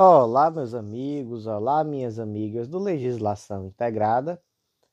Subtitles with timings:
[0.00, 4.40] Olá, meus amigos, olá, minhas amigas do Legislação Integrada.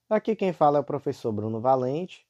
[0.09, 2.25] Aqui quem fala é o professor Bruno Valente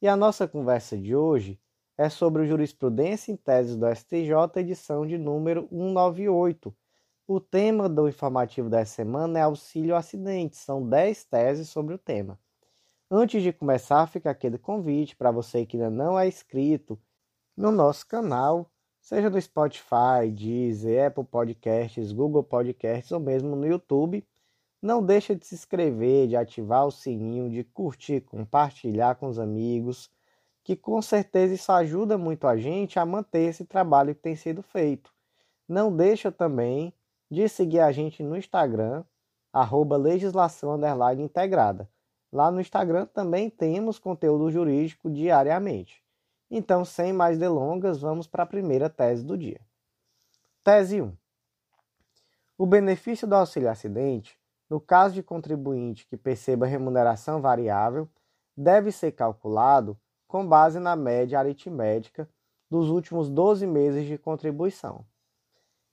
[0.00, 1.60] e a nossa conversa de hoje
[1.98, 6.72] é sobre Jurisprudência em Teses do STJ, edição de número 198.
[7.26, 12.38] O tema do informativo dessa semana é auxílio acidente, são 10 teses sobre o tema.
[13.10, 16.96] Antes de começar, fica aquele convite para você que ainda não é inscrito
[17.56, 18.70] no nosso canal
[19.00, 24.26] seja no Spotify, Deezer, Apple Podcasts, Google Podcasts ou mesmo no YouTube.
[24.80, 30.10] Não deixa de se inscrever, de ativar o sininho, de curtir, compartilhar com os amigos,
[30.62, 34.62] que com certeza isso ajuda muito a gente a manter esse trabalho que tem sido
[34.62, 35.12] feito.
[35.68, 36.92] Não deixa também
[37.30, 39.04] de seguir a gente no Instagram,
[39.52, 40.78] arroba legislação
[41.18, 41.88] integrada.
[42.32, 46.02] Lá no Instagram também temos conteúdo jurídico diariamente.
[46.50, 49.60] Então, sem mais delongas, vamos para a primeira tese do dia.
[50.64, 51.16] Tese 1.
[52.58, 54.36] O benefício do auxílio acidente,
[54.68, 58.08] no caso de contribuinte que perceba remuneração variável,
[58.56, 62.28] deve ser calculado com base na média aritmética
[62.68, 65.04] dos últimos 12 meses de contribuição.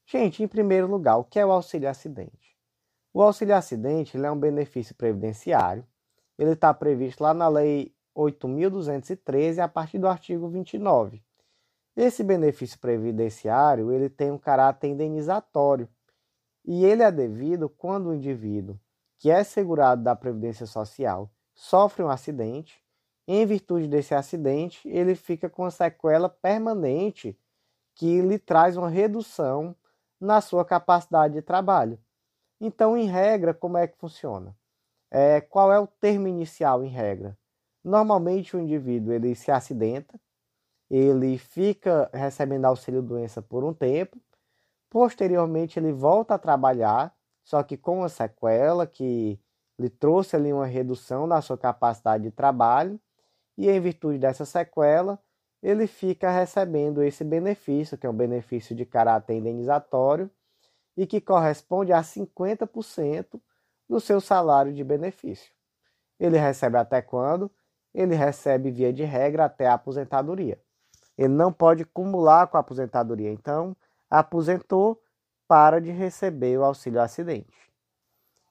[0.06, 2.58] Gente, em primeiro lugar, o que é o auxílio acidente?
[3.14, 5.86] O auxílio acidente é um benefício previdenciário.
[6.38, 11.24] Ele está previsto lá na Lei 8.213 a partir do artigo 29.
[11.96, 15.88] Esse benefício previdenciário ele tem um caráter indenizatório
[16.66, 18.80] e ele é devido quando o indivíduo
[19.20, 22.84] que é segurado da Previdência Social sofre um acidente.
[23.28, 27.38] Em virtude desse acidente, ele fica com sequela permanente
[27.96, 29.76] que lhe traz uma redução
[30.20, 32.00] na sua capacidade de trabalho.
[32.62, 34.56] Então, em regra, como é que funciona?
[35.12, 37.38] É, qual é o termo inicial em regra?
[37.88, 40.20] Normalmente o indivíduo ele se acidenta,
[40.90, 44.22] ele fica recebendo auxílio doença por um tempo,
[44.90, 47.16] posteriormente ele volta a trabalhar,
[47.46, 49.40] só que com uma sequela que
[49.80, 53.00] lhe trouxe ali uma redução da sua capacidade de trabalho,
[53.58, 55.18] e em virtude dessa sequela,
[55.64, 60.30] ele fica recebendo esse benefício, que é um benefício de caráter indenizatório
[60.98, 63.42] e que corresponde a 50%
[63.88, 65.54] do seu salário de benefício.
[66.20, 67.50] Ele recebe até quando?
[67.98, 70.62] Ele recebe, via de regra, até a aposentadoria.
[71.18, 73.32] Ele não pode acumular com a aposentadoria.
[73.32, 73.76] Então,
[74.08, 75.02] aposentou,
[75.48, 77.72] para de receber o auxílio acidente.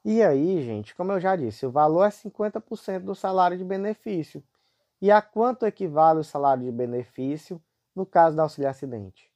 [0.05, 4.43] E aí, gente, como eu já disse, o valor é 50% do salário de benefício.
[5.01, 7.63] E a quanto equivale o salário de benefício
[7.95, 9.31] no caso do auxílio acidente?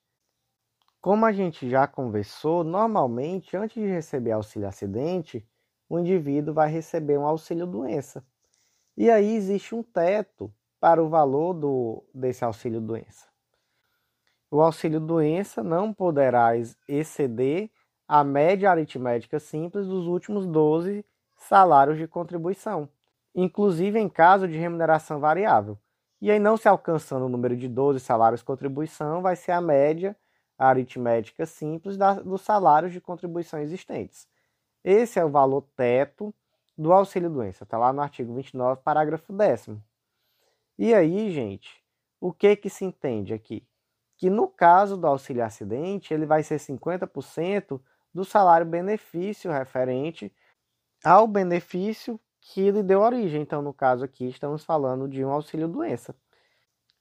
[1.01, 5.47] Como a gente já conversou, normalmente, antes de receber auxílio acidente,
[5.89, 8.25] o indivíduo vai receber um auxílio doença.
[9.01, 13.27] E aí existe um teto para o valor do, desse auxílio doença.
[14.51, 16.51] O auxílio doença não poderá
[16.87, 17.71] exceder
[18.07, 21.03] a média aritmética simples dos últimos 12
[21.35, 22.91] salários de contribuição,
[23.35, 25.79] inclusive em caso de remuneração variável.
[26.21, 29.63] E aí, não se alcançando o número de 12 salários de contribuição, vai ser a
[29.63, 30.15] média
[30.59, 34.29] aritmética simples da, dos salários de contribuição existentes.
[34.85, 36.35] Esse é o valor teto
[36.81, 37.65] do auxílio-doença.
[37.65, 39.69] Está lá no artigo 29, parágrafo 10.
[40.79, 41.85] E aí, gente,
[42.19, 43.67] o que que se entende aqui?
[44.17, 47.81] Que no caso do auxílio acidente, ele vai ser 50%
[48.15, 50.35] do salário benefício referente
[51.05, 53.43] ao benefício que lhe deu origem.
[53.43, 56.17] Então, no caso aqui, estamos falando de um auxílio-doença.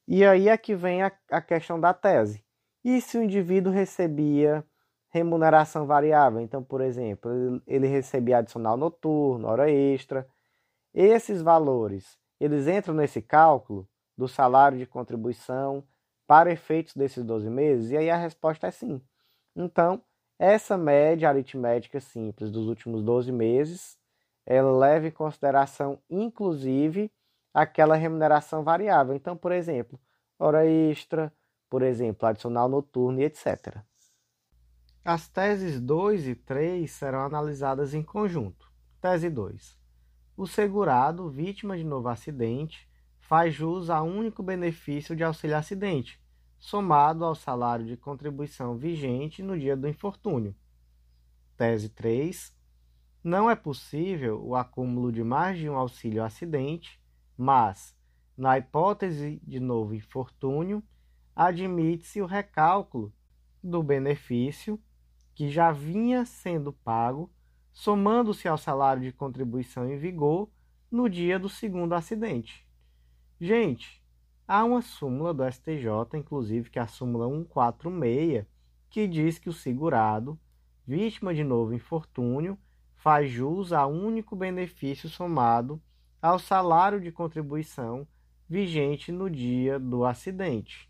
[0.06, 2.44] E aí é que vem a, a questão da tese.
[2.84, 4.66] E se o indivíduo recebia
[5.10, 6.40] remuneração variável.
[6.40, 10.28] Então, por exemplo, ele recebia adicional noturno, hora extra.
[10.94, 13.88] Esses valores, eles entram nesse cálculo
[14.18, 15.84] do salário de contribuição
[16.28, 17.92] para efeitos desses 12 meses?
[17.92, 19.02] E aí a resposta é sim.
[19.56, 20.02] Então,
[20.38, 23.98] essa média aritmética simples dos últimos 12 meses,
[24.46, 27.12] ela leva em consideração, inclusive,
[27.54, 29.16] aquela remuneração variável.
[29.16, 30.00] Então, por exemplo,
[30.38, 31.34] hora extra,
[31.70, 33.84] por exemplo, adicional noturno e etc.
[35.04, 38.70] As teses 2 e 3 serão analisadas em conjunto.
[39.02, 39.80] Tese 2.
[40.36, 42.88] O segurado, vítima de novo acidente,
[43.18, 46.22] faz jus a único benefício de auxílio acidente,
[46.60, 50.54] somado ao salário de contribuição vigente no dia do infortúnio.
[51.56, 52.54] Tese 3.
[53.24, 57.02] Não é possível o acúmulo de mais de um auxílio acidente,
[57.38, 57.96] mas,
[58.36, 60.84] na hipótese de novo infortúnio,
[61.34, 63.14] admite-se o recálculo
[63.64, 64.78] do benefício
[65.40, 67.32] que já vinha sendo pago,
[67.72, 70.50] somando-se ao salário de contribuição em vigor
[70.92, 72.68] no dia do segundo acidente.
[73.40, 74.04] Gente,
[74.46, 78.46] há uma súmula do STJ, inclusive que é a súmula 146,
[78.90, 80.38] que diz que o segurado,
[80.86, 82.60] vítima de novo infortúnio,
[82.98, 85.82] faz jus a único benefício somado
[86.22, 88.06] ao salário de contribuição
[88.50, 90.89] vigente no dia do acidente.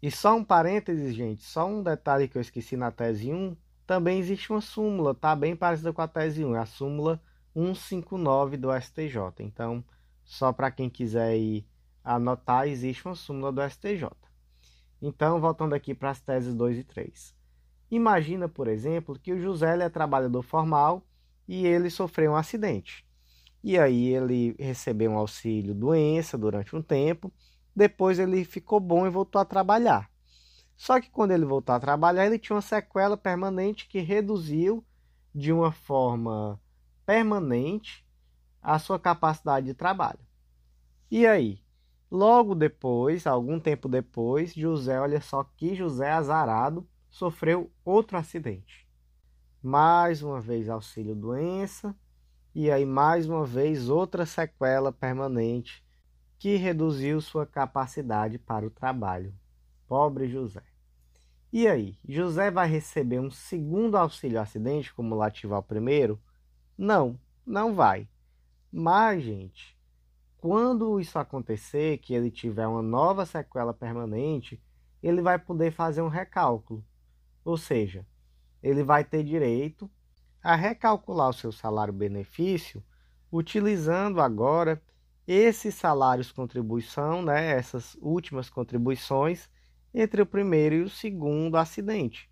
[0.00, 3.56] E só um parênteses, gente, só um detalhe que eu esqueci na tese 1,
[3.86, 7.20] também existe uma súmula, tá bem parecida com a tese 1, é a súmula
[7.54, 9.16] 159 do STJ.
[9.40, 9.84] Então,
[10.24, 11.66] só para quem quiser ir
[12.04, 14.08] anotar, existe uma súmula do STJ.
[15.00, 17.34] Então, voltando aqui para as teses 2 e 3.
[17.90, 21.06] Imagina, por exemplo, que o José é trabalhador formal
[21.46, 23.06] e ele sofreu um acidente.
[23.64, 27.32] E aí ele recebeu um auxílio doença durante um tempo,
[27.78, 30.10] depois ele ficou bom e voltou a trabalhar.
[30.76, 34.84] Só que quando ele voltou a trabalhar, ele tinha uma sequela permanente que reduziu
[35.32, 36.60] de uma forma
[37.06, 38.04] permanente
[38.60, 40.18] a sua capacidade de trabalho.
[41.08, 41.62] E aí?
[42.10, 48.88] Logo depois, algum tempo depois, José, olha só que José azarado, sofreu outro acidente.
[49.62, 51.94] Mais uma vez auxílio doença
[52.54, 55.84] e aí mais uma vez outra sequela permanente
[56.38, 59.34] que reduziu sua capacidade para o trabalho.
[59.86, 60.62] Pobre José.
[61.52, 66.20] E aí, José vai receber um segundo auxílio acidente cumulativo ao primeiro?
[66.76, 68.06] Não, não vai.
[68.70, 69.76] Mas, gente,
[70.36, 74.62] quando isso acontecer, que ele tiver uma nova sequela permanente,
[75.02, 76.84] ele vai poder fazer um recálculo.
[77.44, 78.06] Ou seja,
[78.62, 79.90] ele vai ter direito
[80.42, 82.84] a recalcular o seu salário-benefício
[83.32, 84.80] utilizando agora
[85.32, 89.48] esses salários contribuição, né, essas últimas contribuições
[89.92, 92.30] entre o primeiro e o segundo acidente.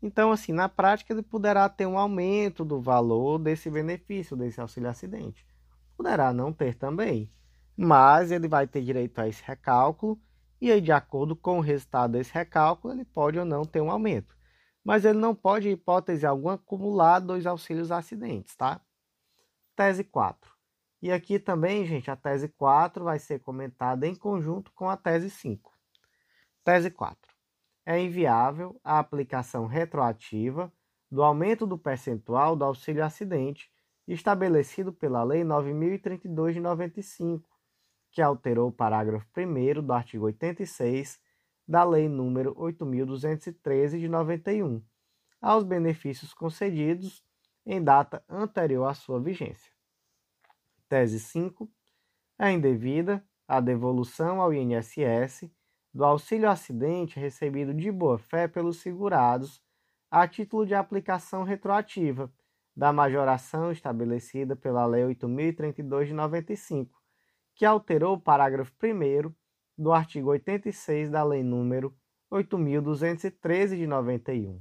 [0.00, 4.88] Então, assim, na prática ele poderá ter um aumento do valor desse benefício, desse auxílio
[4.88, 5.46] acidente.
[5.96, 7.30] Poderá não ter também,
[7.76, 10.20] mas ele vai ter direito a esse recálculo
[10.60, 13.90] e aí, de acordo com o resultado desse recálculo, ele pode ou não ter um
[13.90, 14.36] aumento
[14.86, 18.80] mas ele não pode, em hipótese alguma, acumular dois auxílios acidentes, tá?
[19.74, 20.55] Tese 4.
[21.06, 25.30] E aqui também, gente, a tese 4 vai ser comentada em conjunto com a tese
[25.30, 25.72] 5.
[26.64, 27.32] Tese 4.
[27.86, 30.72] É inviável a aplicação retroativa
[31.08, 33.70] do aumento do percentual do auxílio acidente
[34.08, 37.48] estabelecido pela Lei 9032 de 95,
[38.10, 41.20] que alterou o parágrafo 1 do artigo 86
[41.68, 44.82] da Lei nº 8.213 de 91,
[45.40, 47.22] aos benefícios concedidos
[47.64, 49.75] em data anterior à sua vigência.
[50.88, 51.68] Tese 5.
[52.38, 55.50] É indevida a devolução ao INSS
[55.92, 59.60] do auxílio acidente recebido de boa-fé pelos segurados
[60.10, 62.32] a título de aplicação retroativa
[62.76, 67.02] da majoração estabelecida pela Lei 8.032 de 95,
[67.54, 69.32] que alterou o parágrafo 1
[69.76, 71.92] do artigo 86 da Lei nº
[72.30, 74.60] 8.213 de 91,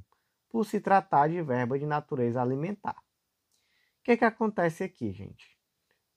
[0.50, 2.98] por se tratar de verba de natureza alimentar.
[2.98, 5.55] O que, que acontece aqui, gente?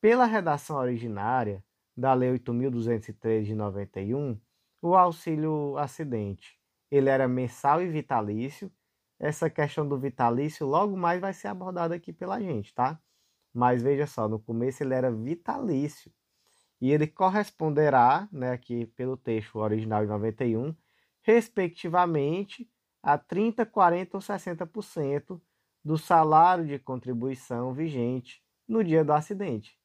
[0.01, 1.65] Pela redação originária
[1.97, 4.41] da Lei 8.213 de 91,
[4.81, 6.57] o auxílio acidente
[6.89, 8.71] ele era mensal e vitalício.
[9.19, 13.01] Essa questão do vitalício logo mais vai ser abordada aqui pela gente, tá?
[13.53, 16.13] Mas veja só, no começo ele era vitalício
[16.81, 20.77] e ele corresponderá, né, aqui pelo texto original de 91,
[21.23, 22.71] respectivamente
[23.03, 25.41] a 30, 40 ou 60%
[25.85, 29.77] do salário de contribuição vigente no dia do acidente,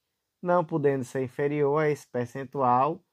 [0.44, 3.04] não podendo ser inferior a esse percentual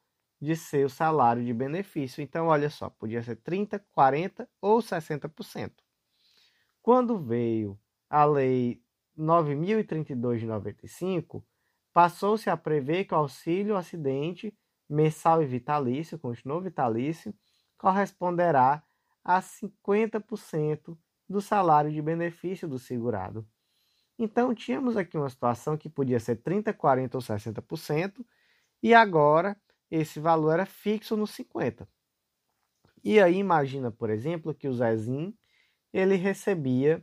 [0.41, 2.23] de seu salário de benefício.
[2.23, 5.73] Então, olha só, podia ser 30, 40 ou 60%.
[6.83, 8.83] Quando veio a lei
[9.17, 11.47] 9032 de 95,
[11.93, 14.57] passou-se a prever que o auxílio acidente
[14.89, 17.35] mensal e vitalício, continuou vitalício,
[17.77, 18.83] corresponderá
[19.23, 23.47] a 50% do salário de benefício do segurado.
[24.23, 28.23] Então, tínhamos aqui uma situação que podia ser 30, 40 ou 60%,
[28.83, 29.57] e agora
[29.91, 31.89] esse valor era fixo no 50.
[33.03, 35.35] E aí imagina, por exemplo, que o Zezinho,
[35.91, 37.03] ele recebia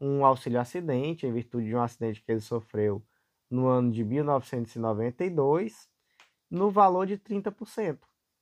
[0.00, 3.00] um auxílio acidente em virtude de um acidente que ele sofreu
[3.48, 5.88] no ano de 1992
[6.50, 8.00] no valor de 30%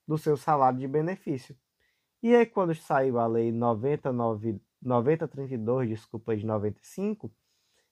[0.09, 1.55] do seu salário de benefício.
[2.23, 7.31] E aí, quando saiu a lei 99, 9032, desculpa, de 95,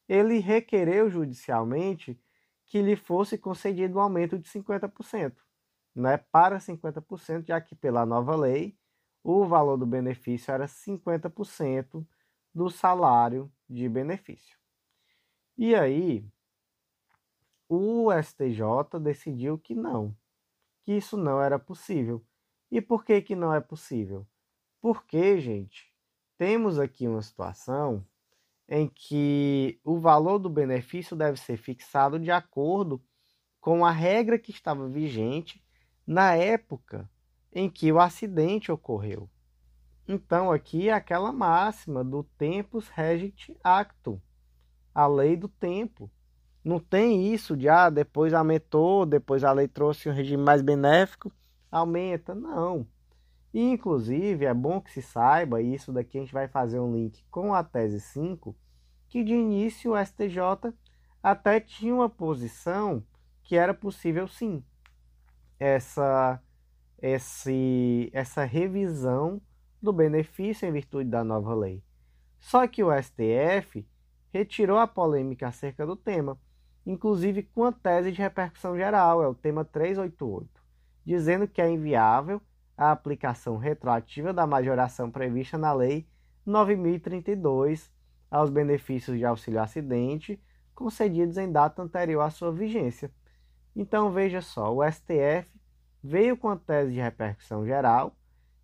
[0.09, 2.21] ele requereu judicialmente
[2.67, 5.35] que lhe fosse concedido um aumento de 50%,
[5.95, 8.77] né, para 50%, já que pela nova lei
[9.23, 12.07] o valor do benefício era 50%
[12.55, 14.59] do salário de benefício.
[15.57, 16.27] E aí,
[17.69, 20.17] o STJ decidiu que não,
[20.83, 22.25] que isso não era possível.
[22.71, 24.27] E por que, que não é possível?
[24.81, 25.95] Porque, gente,
[26.37, 28.05] temos aqui uma situação
[28.75, 33.05] em que o valor do benefício deve ser fixado de acordo
[33.61, 35.63] com a regra que estava vigente
[36.07, 37.07] na época
[37.53, 39.29] em que o acidente ocorreu.
[40.09, 44.19] Então, aqui é aquela máxima do tempus regit actum,
[44.95, 46.11] a lei do tempo.
[46.65, 51.31] Não tem isso de, ah, depois aumentou, depois a lei trouxe um regime mais benéfico,
[51.71, 52.35] aumenta.
[52.35, 52.87] Não.
[53.53, 56.95] E, inclusive, é bom que se saiba, e isso daqui a gente vai fazer um
[56.95, 58.57] link com a tese 5,
[59.13, 60.73] que de início o STJ
[61.23, 63.05] até tinha uma posição
[63.43, 64.65] que era possível sim
[65.61, 66.43] essa,
[66.99, 69.39] esse, essa revisão
[69.83, 71.85] do benefício em virtude da nova lei.
[72.41, 73.87] Só que o STF
[74.33, 76.41] retirou a polêmica acerca do tema,
[76.87, 80.49] inclusive com a tese de repercussão geral, é o tema 388,
[81.05, 82.41] dizendo que é inviável
[82.79, 86.07] a aplicação retroativa da majoração prevista na Lei
[86.47, 87.93] 9032
[88.33, 90.41] aos benefícios de auxílio acidente
[90.75, 93.13] concedidos em data anterior à sua vigência.
[93.77, 95.47] Então veja só, o STF
[96.03, 98.17] veio com a tese de repercussão geral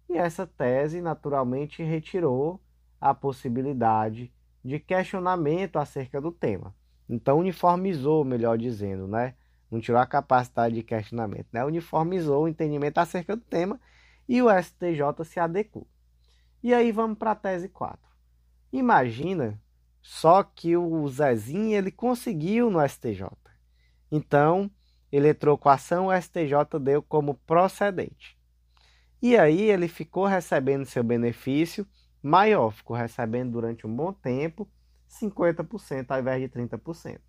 [0.08, 2.58] e essa tese naturalmente retirou
[2.98, 4.32] a possibilidade
[4.64, 6.74] de questionamento acerca do tema.
[7.06, 9.34] Então uniformizou, melhor dizendo, né?
[9.70, 11.62] Não tirou a capacidade de questionamento, né?
[11.62, 13.78] Uniformizou o entendimento acerca do tema
[14.26, 15.86] e o STJ se adequou.
[16.62, 18.07] E aí vamos para a tese 4.
[18.72, 19.60] Imagina
[20.00, 23.26] só que o Zezinho ele conseguiu no STJ.
[24.10, 24.70] Então,
[25.12, 28.38] ele entrou com a ação, o STJ deu como procedente.
[29.20, 31.86] E aí ele ficou recebendo seu benefício
[32.22, 34.68] maior, ficou recebendo durante um bom tempo
[35.08, 37.20] 50% ao invés de 30%.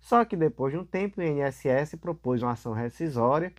[0.00, 3.52] Só que depois de um tempo o INSS propôs uma ação rescisória,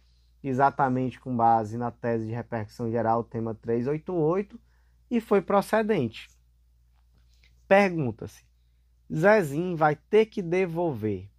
[0.44, 4.60] exatamente com base na tese de repercussão geral, tema 388,
[5.10, 6.27] e foi procedente.
[7.72, 8.44] Pergunta-se:
[9.10, 11.30] Zezinho vai ter que devolver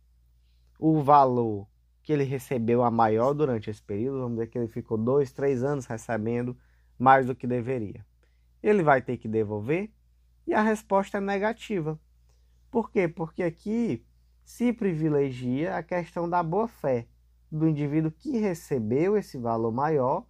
[0.78, 1.68] o valor
[2.02, 4.20] que ele recebeu a maior durante esse período?
[4.20, 6.56] Vamos dizer que ele ficou dois, três anos recebendo
[6.98, 8.02] mais do que deveria.
[8.62, 9.92] Ele vai ter que devolver?
[10.46, 12.00] E a resposta é negativa.
[12.70, 13.06] Por quê?
[13.08, 14.02] Porque aqui
[14.42, 17.08] se privilegia a questão da boa-fé
[17.50, 20.24] do indivíduo que recebeu esse valor maior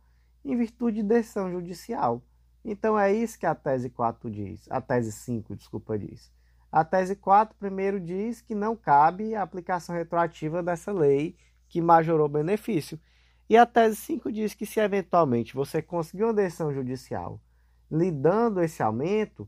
[0.45, 2.25] em virtude de decisão judicial.
[2.64, 6.31] Então é isso que a tese 4 diz, a tese 5, desculpa, diz.
[6.71, 11.37] A tese 4 primeiro diz que não cabe a aplicação retroativa dessa lei
[11.69, 12.99] que majorou benefício.
[13.49, 17.40] E a tese 5 diz que se eventualmente você conseguir uma decisão judicial
[17.90, 19.47] lhe dando esse aumento,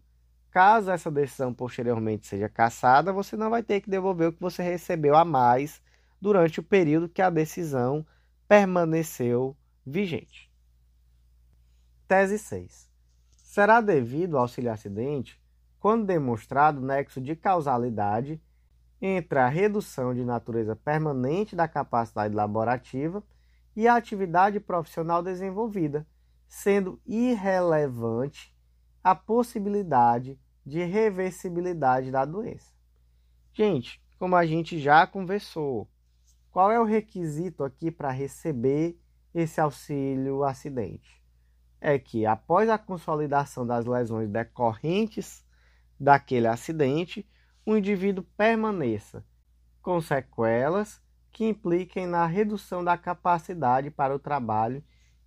[0.50, 4.62] caso essa decisão posteriormente seja cassada, você não vai ter que devolver o que você
[4.62, 5.80] recebeu a mais
[6.20, 8.04] durante o período que a decisão
[8.46, 9.56] permaneceu
[9.86, 10.52] vigente.
[12.06, 12.93] Tese 6
[13.54, 15.40] será devido ao auxílio acidente
[15.78, 18.42] quando demonstrado nexo de causalidade
[19.00, 23.22] entre a redução de natureza permanente da capacidade laborativa
[23.76, 26.04] e a atividade profissional desenvolvida,
[26.48, 28.52] sendo irrelevante
[29.04, 32.72] a possibilidade de reversibilidade da doença.
[33.52, 35.88] Gente, como a gente já conversou,
[36.50, 38.98] qual é o requisito aqui para receber
[39.32, 41.23] esse auxílio acidente?
[41.84, 45.44] É que após a consolidação das lesões decorrentes
[46.00, 47.28] daquele acidente,
[47.66, 49.22] o indivíduo permaneça
[49.82, 50.98] com sequelas
[51.30, 54.82] que impliquem na redução da capacidade para o trabalho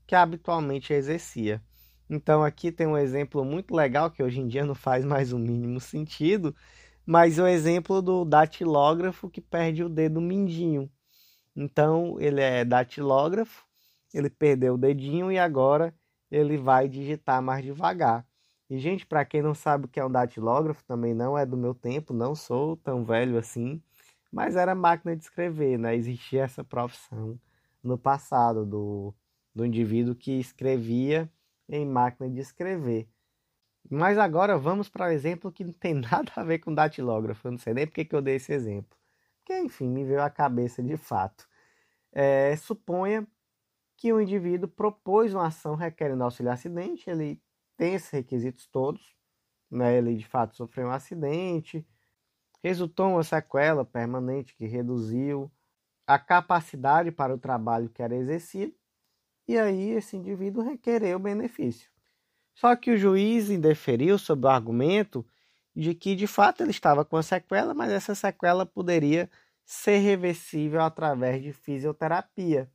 [0.07, 1.61] que habitualmente exercia.
[2.09, 5.37] Então aqui tem um exemplo muito legal que hoje em dia não faz mais o
[5.37, 6.55] mínimo sentido,
[7.05, 10.89] mas é o exemplo do datilógrafo que perde o dedo mindinho.
[11.55, 13.63] Então ele é datilógrafo,
[14.11, 15.93] ele perdeu o dedinho e agora
[16.31, 18.25] ele vai digitar mais devagar.
[18.69, 21.55] E, gente, para quem não sabe o que é um datilógrafo, também não é do
[21.57, 23.81] meu tempo, não sou tão velho assim,
[24.31, 25.95] mas era máquina de escrever, né?
[25.95, 27.39] Existia essa profissão
[27.81, 29.13] no passado do,
[29.55, 31.31] do indivíduo que escrevia
[31.69, 33.07] em máquina de escrever.
[33.89, 37.47] Mas agora vamos para o um exemplo que não tem nada a ver com datilógrafo.
[37.47, 38.97] Eu não sei nem porque que eu dei esse exemplo.
[39.39, 41.47] Porque, enfim, me veio à cabeça de fato.
[42.11, 43.25] É, suponha
[43.97, 47.41] que o indivíduo propôs uma ação requerendo auxílio acidente, ele
[47.75, 49.15] tem esses requisitos todos,
[49.69, 49.97] né?
[49.97, 51.85] ele de fato sofreu um acidente,
[52.63, 55.51] resultou uma sequela permanente que reduziu
[56.05, 58.73] a capacidade para o trabalho que era exercido,
[59.47, 61.89] e aí esse indivíduo requereu o benefício.
[62.53, 65.25] Só que o juiz indeferiu sob o argumento
[65.75, 69.29] de que de fato ele estava com a sequela, mas essa sequela poderia
[69.65, 72.71] ser reversível através de fisioterapia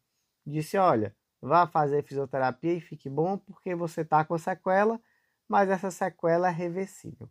[0.51, 5.01] disse: olha, vá fazer fisioterapia e fique bom porque você está com sequela,
[5.49, 7.29] mas essa sequela é reversível.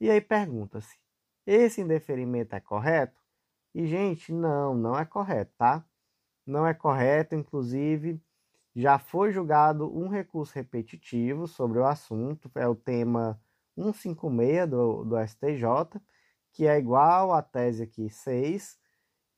[0.00, 0.98] E aí pergunta-se:
[1.46, 3.20] Esse indeferimento é correto?
[3.74, 5.84] E, gente, não, não é correto, tá?
[6.46, 8.20] Não é correto, inclusive,
[8.74, 13.40] já foi julgado um recurso repetitivo sobre o assunto, é o tema
[13.74, 16.00] 156 do, do STJ,
[16.52, 18.78] que é igual à tese aqui 6,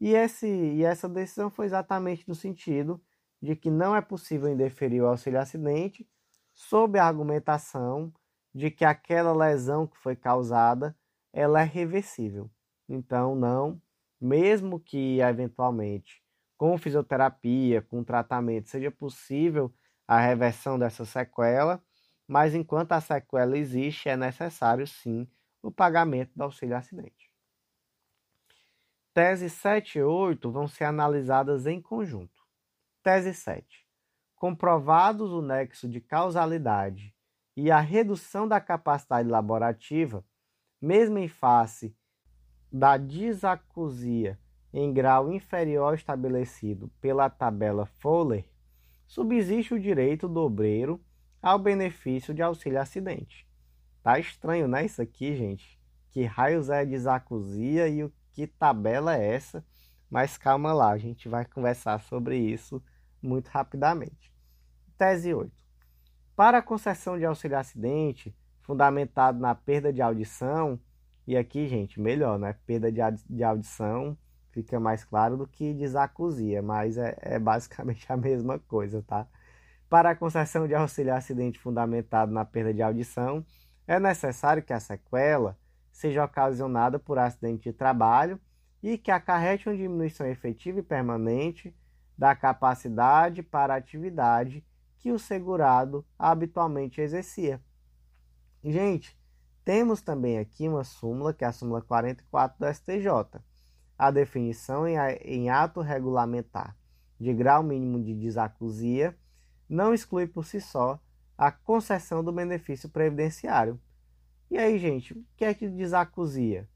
[0.00, 3.02] e, esse, e essa decisão foi exatamente no sentido
[3.42, 6.08] de que não é possível indeferir o auxílio acidente
[6.52, 8.12] sob a argumentação
[8.54, 10.96] de que aquela lesão que foi causada
[11.32, 12.50] ela é reversível.
[12.88, 13.80] Então, não,
[14.20, 16.22] mesmo que eventualmente
[16.56, 19.72] com fisioterapia, com tratamento, seja possível
[20.08, 21.82] a reversão dessa sequela,
[22.26, 25.28] mas enquanto a sequela existe, é necessário sim
[25.62, 27.27] o pagamento do auxílio acidente.
[29.18, 32.40] Tese 7 e 8 vão ser analisadas em conjunto.
[33.02, 33.84] Tese 7.
[34.36, 37.12] Comprovados o nexo de causalidade
[37.56, 40.24] e a redução da capacidade laborativa,
[40.80, 41.92] mesmo em face
[42.70, 44.38] da disacusia
[44.72, 48.48] em grau inferior estabelecido pela tabela Fowler,
[49.04, 51.04] subsiste o direito do obreiro
[51.42, 53.48] ao benefício de auxílio acidente.
[54.00, 54.84] Tá estranho, né?
[54.84, 55.76] Isso aqui, gente.
[56.12, 59.64] Que raios é disacusia e o que tabela é essa?
[60.08, 62.80] Mas calma lá, a gente vai conversar sobre isso
[63.20, 64.32] muito rapidamente.
[64.96, 65.50] Tese 8.
[66.36, 70.78] Para a concessão de auxílio acidente, fundamentado na perda de audição,
[71.26, 72.54] e aqui, gente, melhor, né?
[72.64, 74.16] Perda de audição
[74.52, 79.26] fica mais claro do que desacusia, mas é, é basicamente a mesma coisa, tá?
[79.88, 83.44] Para a concessão de auxílio acidente fundamentado na perda de audição,
[83.84, 85.58] é necessário que a sequela
[85.98, 88.40] seja ocasionada por acidente de trabalho
[88.80, 91.74] e que acarrete uma diminuição efetiva e permanente
[92.16, 94.64] da capacidade para a atividade
[94.98, 97.60] que o segurado habitualmente exercia.
[98.62, 99.18] Gente,
[99.64, 103.40] temos também aqui uma súmula, que é a súmula 44 do STJ,
[103.98, 106.76] a definição em, ato regulamentar
[107.18, 109.18] de grau mínimo de desacusia
[109.68, 111.00] não exclui por si só
[111.36, 113.80] a concessão do benefício previdenciário.
[114.50, 116.68] E aí, gente, o que é que desacusia?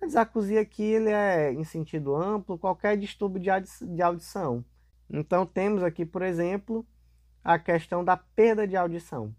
[0.00, 4.64] A desacusia aqui ele é, em sentido amplo, qualquer distúrbio de audição.
[5.08, 6.86] Então, temos aqui, por exemplo,
[7.42, 9.34] a questão da perda de audição.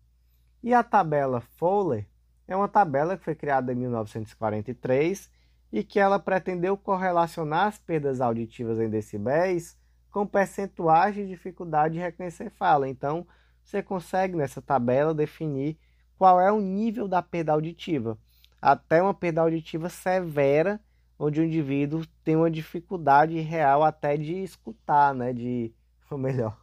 [0.63, 2.07] E a tabela Fowler
[2.47, 5.29] é uma tabela que foi criada em 1943
[5.71, 9.77] e que ela pretendeu correlacionar as perdas auditivas em decibéis
[10.09, 12.87] com percentuais de dificuldade de reconhecer fala.
[12.87, 13.27] Então,
[13.63, 15.77] você consegue nessa tabela definir
[16.17, 18.17] qual é o nível da perda auditiva,
[18.61, 20.79] até uma perda auditiva severa,
[21.17, 25.73] onde o indivíduo tem uma dificuldade real até de escutar, né, de,
[26.09, 26.59] ou melhor,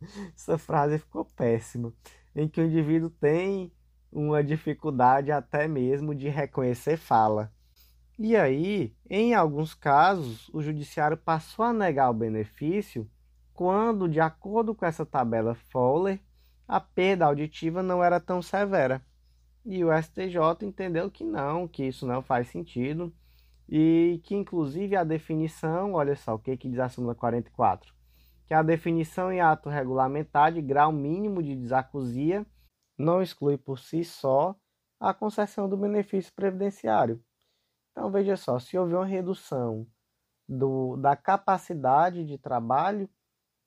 [0.34, 1.92] essa frase ficou péssima,
[2.34, 3.72] em que o indivíduo tem
[4.12, 7.52] uma dificuldade até mesmo de reconhecer fala.
[8.16, 13.10] E aí, em alguns casos, o judiciário passou a negar o benefício
[13.52, 16.20] quando, de acordo com essa tabela Fowler,
[16.66, 19.02] a perda auditiva não era tão severa.
[19.64, 23.12] E o STJ entendeu que não, que isso não faz sentido
[23.68, 27.94] e que inclusive a definição, olha só o que, que diz a súmula 44,
[28.46, 32.46] que a definição em ato regulamentar de grau mínimo de desacusia
[32.98, 34.54] não exclui por si só
[35.00, 37.22] a concessão do benefício previdenciário.
[37.90, 39.86] Então, veja só, se houver uma redução
[40.48, 43.08] do, da capacidade de trabalho,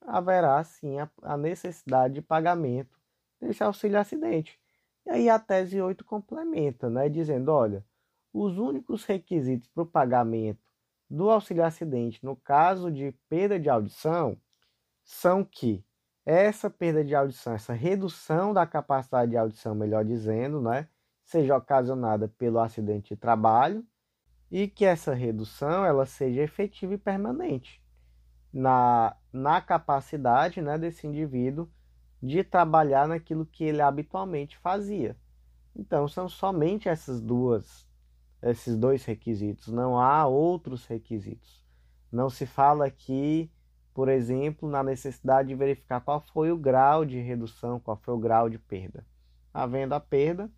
[0.08, 2.98] haverá sim a, a necessidade de pagamento
[3.40, 4.58] desse auxílio acidente.
[5.06, 7.84] E aí a tese 8 complementa, né, dizendo, olha,
[8.32, 10.60] os únicos requisitos para o pagamento
[11.08, 14.36] do auxílio acidente no caso de perda de audição
[15.02, 15.84] são que
[16.26, 20.88] essa perda de audição, essa redução da capacidade de audição, melhor dizendo, né,
[21.24, 23.86] seja ocasionada pelo acidente de trabalho
[24.50, 27.82] e que essa redução ela seja efetiva e permanente
[28.52, 31.68] na, na capacidade né, desse indivíduo
[32.22, 35.16] de trabalhar naquilo que ele habitualmente fazia.
[35.76, 37.88] Então são somente essas duas
[38.42, 41.64] esses dois requisitos, não há outros requisitos.
[42.10, 43.50] Não se fala aqui,
[43.92, 48.18] por exemplo, na necessidade de verificar qual foi o grau de redução, qual foi o
[48.18, 49.04] grau de perda.
[49.52, 50.50] Havendo a perda,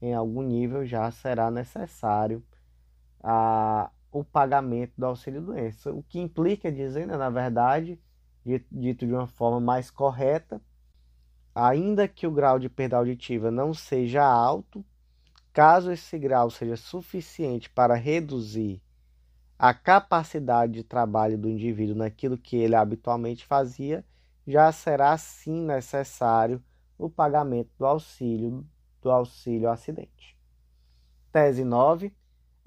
[0.00, 2.42] em algum nível já será necessário
[3.22, 8.00] a, o pagamento do auxílio-doença, o que implica dizendo, na verdade,
[8.72, 10.60] dito de uma forma mais correta,
[11.54, 14.82] ainda que o grau de perda auditiva não seja alto,
[15.52, 18.80] caso esse grau seja suficiente para reduzir
[19.58, 24.02] a capacidade de trabalho do indivíduo naquilo que ele habitualmente fazia,
[24.46, 26.62] já será sim necessário
[26.98, 28.66] o pagamento do auxílio
[29.02, 30.36] do auxílio acidente.
[31.30, 32.15] Tese 9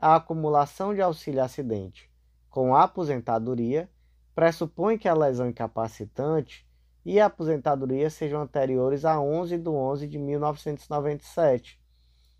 [0.01, 2.09] a acumulação de auxílio acidente
[2.49, 3.89] com a aposentadoria
[4.33, 6.65] pressupõe que a lesão incapacitante
[7.05, 11.81] e a aposentadoria sejam anteriores a 11 de 11 de 1997,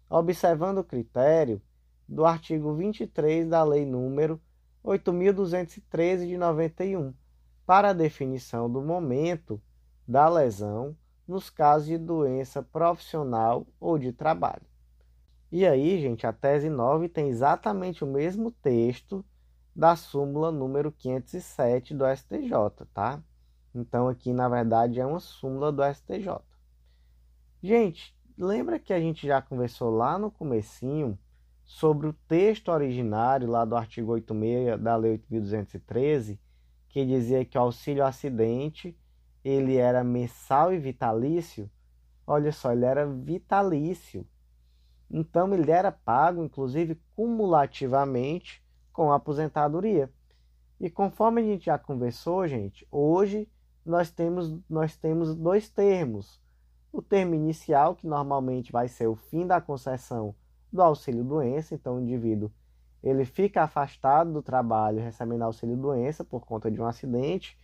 [0.10, 1.62] observando o critério
[2.08, 4.42] do artigo 23 da Lei número
[4.84, 7.14] 8.213 de 91,
[7.66, 9.62] para a definição do momento
[10.08, 10.96] da lesão
[11.28, 14.69] nos casos de doença profissional ou de trabalho.
[15.52, 19.26] E aí, gente, a tese 9 tem exatamente o mesmo texto
[19.76, 23.24] da súmula número 507 do STJ, tá?
[23.74, 26.40] Então aqui, na verdade, é uma súmula do STJ.
[27.64, 31.18] Gente, lembra que a gente já conversou lá no comecinho
[31.66, 36.38] sobre o texto originário lá do artigo 86 da Lei 8.213,
[36.90, 38.96] que dizia que o auxílio acidente
[39.44, 41.70] ele era mensal e vitalício?
[42.26, 44.28] Olha só, ele era vitalício.
[45.10, 50.12] Então ele era pago, inclusive, cumulativamente com a aposentadoria.
[50.80, 53.50] E conforme a gente já conversou, gente, hoje
[53.86, 56.40] nós temos, nós temos dois termos.
[56.92, 60.36] O termo inicial, que normalmente vai ser o fim da concessão
[60.72, 62.52] do auxílio doença, então o indivíduo
[63.02, 67.58] ele fica afastado do trabalho recebendo auxílio doença por conta de um acidente.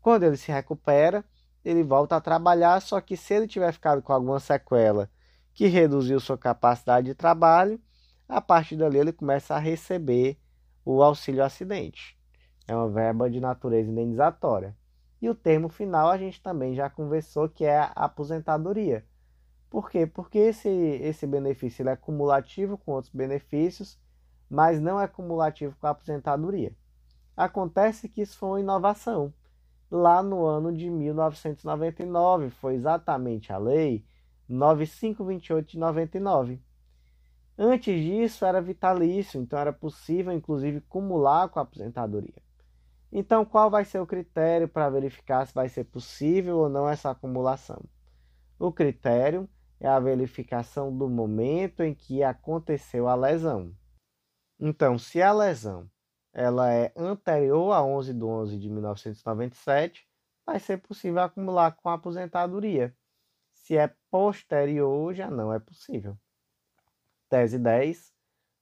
[0.00, 1.24] Quando ele se recupera,
[1.64, 5.08] ele volta a trabalhar, só que se ele tiver ficado com alguma sequela
[5.54, 7.80] que reduziu sua capacidade de trabalho,
[8.28, 10.36] a partir dali ele começa a receber
[10.84, 12.18] o auxílio acidente.
[12.66, 14.76] É uma verba de natureza indenizatória.
[15.22, 19.04] E o termo final a gente também já conversou que é a aposentadoria.
[19.70, 20.06] Por quê?
[20.06, 23.98] Porque esse, esse benefício ele é cumulativo com outros benefícios,
[24.50, 26.72] mas não é cumulativo com a aposentadoria.
[27.36, 29.32] Acontece que isso foi uma inovação.
[29.90, 34.04] Lá no ano de 1999, foi exatamente a lei
[34.48, 36.60] 9528 de 99.
[37.56, 42.42] Antes disso era vitalício, então era possível inclusive cumular com a aposentadoria.
[43.12, 47.10] Então, qual vai ser o critério para verificar se vai ser possível ou não essa
[47.10, 47.80] acumulação?
[48.58, 53.72] O critério é a verificação do momento em que aconteceu a lesão.
[54.58, 55.88] Então, se a lesão
[56.32, 60.08] ela é anterior a 11 de 11 de 1997,
[60.44, 62.92] vai ser possível acumular com a aposentadoria.
[63.64, 66.18] Se é posterior, já não é possível.
[67.30, 68.12] Tese 10.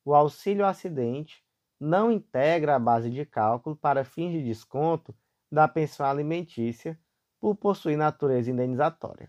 [0.04, 1.44] O auxílio acidente
[1.78, 5.12] não integra a base de cálculo para fins de desconto
[5.50, 6.96] da pensão alimentícia
[7.40, 9.28] por possuir natureza indenizatória.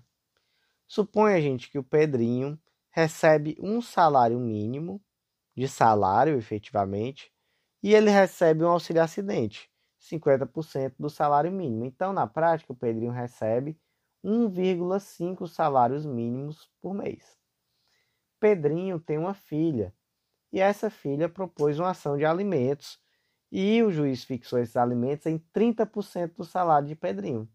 [0.87, 5.03] Suponha, gente, que o Pedrinho recebe um salário mínimo,
[5.57, 7.33] de salário efetivamente,
[7.81, 11.83] e ele recebe um auxílio acidente, 50% do salário mínimo.
[11.83, 13.75] Então, na prática, o Pedrinho recebe
[14.23, 17.37] 1,5 salários mínimos por mês.
[18.39, 19.93] Pedrinho tem uma filha
[20.51, 22.99] e essa filha propôs uma ação de alimentos
[23.51, 27.49] e o juiz fixou esses alimentos em 30% do salário de Pedrinho.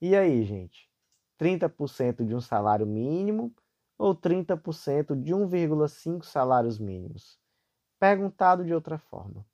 [0.00, 0.90] E aí, gente?
[1.38, 3.54] 30% de um salário mínimo
[3.96, 7.38] ou 30% de 1,5 salários mínimos?
[7.98, 9.46] Perguntado de outra forma.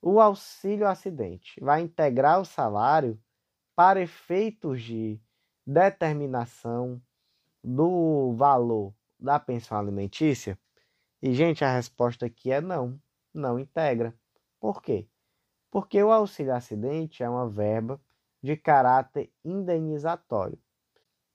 [0.00, 3.18] O auxílio acidente vai integrar o salário
[3.74, 5.20] para efeitos de
[5.66, 7.00] determinação
[7.62, 10.58] do valor da pensão alimentícia?
[11.22, 13.00] E, gente, a resposta aqui é não,
[13.32, 14.14] não integra.
[14.60, 15.08] Por quê?
[15.70, 18.00] Porque o auxílio acidente é uma verba
[18.42, 20.58] de caráter indenizatório.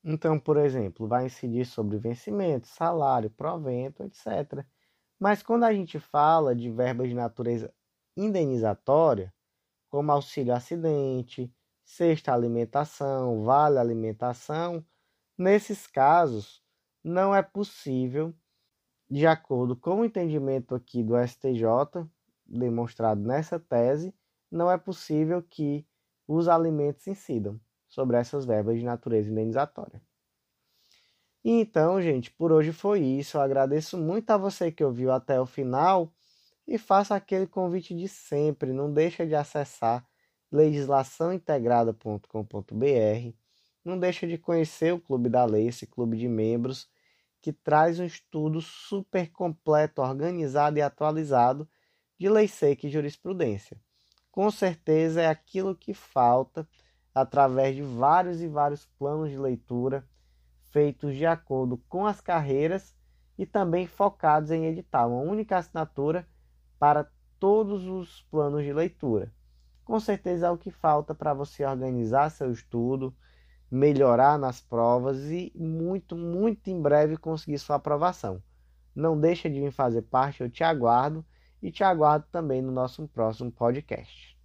[0.04, 4.66] Então, por exemplo, vai incidir sobre vencimento, salário, provento, etc.
[5.20, 7.74] Mas quando a gente fala de verbas de natureza
[8.16, 9.34] indenizatória,
[9.90, 11.52] como auxílio acidente,
[11.90, 14.86] cesta alimentação, vale alimentação,
[15.36, 16.64] nesses casos
[17.04, 18.32] não é possível
[19.10, 22.08] de acordo com o entendimento aqui do STJ,
[22.46, 24.14] demonstrado nessa tese,
[24.52, 25.84] não é possível que
[26.28, 30.00] os alimentos incidam sobre essas verbas de natureza indenizatória.
[31.44, 33.38] Então, gente, por hoje foi isso.
[33.38, 36.14] Eu agradeço muito a você que ouviu até o final
[36.68, 38.74] e faça aquele convite de sempre.
[38.74, 40.08] Não deixa de acessar
[40.52, 43.34] legislaçãointegrada.com.br.
[43.84, 46.88] Não deixa de conhecer o Clube da Lei, esse clube de membros
[47.42, 51.68] que traz um estudo super completo, organizado e atualizado
[52.18, 53.78] de lei seca e jurisprudência.
[54.30, 56.68] Com certeza é aquilo que falta
[57.16, 60.06] através de vários e vários planos de leitura
[60.72, 62.96] feitos de acordo com as carreiras
[63.38, 66.28] e também focados em edital, uma única assinatura
[66.78, 67.10] para
[67.40, 69.32] todos os planos de leitura.
[69.90, 73.12] Com certeza é o que falta para você organizar seu estudo,
[73.72, 78.40] melhorar nas provas e muito, muito em breve conseguir sua aprovação.
[78.94, 81.26] Não deixa de vir fazer parte, eu te aguardo
[81.60, 84.39] e te aguardo também no nosso próximo podcast.